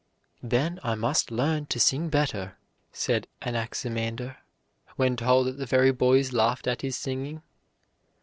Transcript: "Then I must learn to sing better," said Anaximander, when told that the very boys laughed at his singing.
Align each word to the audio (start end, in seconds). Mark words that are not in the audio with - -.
"Then 0.41 0.79
I 0.81 0.95
must 0.95 1.29
learn 1.29 1.67
to 1.67 1.79
sing 1.79 2.09
better," 2.09 2.57
said 2.91 3.27
Anaximander, 3.43 4.37
when 4.95 5.15
told 5.15 5.45
that 5.45 5.57
the 5.59 5.67
very 5.67 5.91
boys 5.91 6.33
laughed 6.33 6.65
at 6.65 6.81
his 6.81 6.97
singing. 6.97 7.43